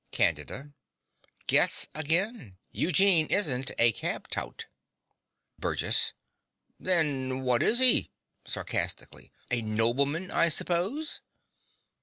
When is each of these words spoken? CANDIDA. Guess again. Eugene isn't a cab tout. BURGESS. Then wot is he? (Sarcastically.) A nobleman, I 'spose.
CANDIDA. 0.11 0.73
Guess 1.45 1.85
again. 1.93 2.57
Eugene 2.71 3.27
isn't 3.27 3.69
a 3.77 3.91
cab 3.91 4.27
tout. 4.29 4.65
BURGESS. 5.59 6.13
Then 6.79 7.41
wot 7.43 7.61
is 7.61 7.77
he? 7.77 8.09
(Sarcastically.) 8.43 9.31
A 9.51 9.61
nobleman, 9.61 10.31
I 10.31 10.47
'spose. 10.49 11.21